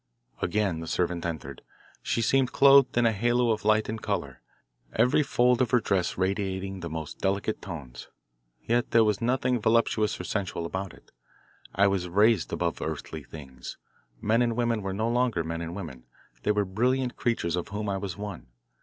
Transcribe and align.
Again 0.41 0.79
the 0.79 0.87
servant 0.87 1.27
entered. 1.27 1.61
She 2.01 2.23
seemed 2.23 2.51
clothed 2.51 2.97
in 2.97 3.05
a 3.05 3.11
halo 3.11 3.51
of 3.51 3.63
light 3.63 3.87
and 3.87 4.01
colour, 4.01 4.41
every 4.95 5.21
fold 5.21 5.61
of 5.61 5.69
her 5.69 5.79
dress 5.79 6.17
radiating 6.17 6.79
the 6.79 6.89
most 6.89 7.19
delicate 7.19 7.61
tones. 7.61 8.07
Yet 8.63 8.89
there 8.89 9.03
was 9.03 9.21
nothing 9.21 9.59
voluptuous 9.61 10.19
or 10.19 10.23
sensual 10.23 10.65
about 10.65 10.91
it. 10.95 11.11
I 11.75 11.85
was 11.85 12.09
raised 12.09 12.51
above 12.51 12.81
earthly 12.81 13.21
things. 13.21 13.77
Men 14.19 14.41
and 14.41 14.55
women 14.57 14.81
were 14.81 14.91
no 14.91 15.07
longer 15.07 15.43
men 15.43 15.61
and 15.61 15.75
women 15.75 16.05
they 16.41 16.51
were 16.51 16.65
brilliant 16.65 17.15
creatures 17.15 17.55
of 17.55 17.67
whom 17.67 17.87
I 17.87 17.97
was 17.97 18.17
one. 18.17 18.47